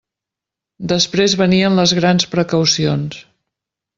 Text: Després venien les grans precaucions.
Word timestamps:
Després 0.93 1.35
venien 1.41 1.77
les 1.81 1.93
grans 2.01 2.27
precaucions. 2.33 3.21